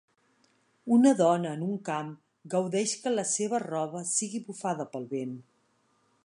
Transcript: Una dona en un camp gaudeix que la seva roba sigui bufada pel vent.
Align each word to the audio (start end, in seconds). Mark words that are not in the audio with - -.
Una 0.95 1.11
dona 1.19 1.51
en 1.57 1.61
un 1.65 1.75
camp 1.89 2.09
gaudeix 2.55 2.95
que 3.05 3.13
la 3.19 3.27
seva 3.33 3.61
roba 3.67 4.03
sigui 4.15 4.43
bufada 4.49 4.89
pel 4.97 5.07
vent. 5.15 5.37